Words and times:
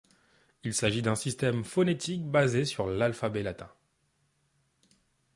Il 0.63 0.73
s’agit 0.73 1.03
d’un 1.03 1.13
système 1.13 1.63
phonétique 1.63 2.25
basé 2.25 2.65
sur 2.65 2.87
l’alphabet 2.87 3.43
latin. 3.43 3.69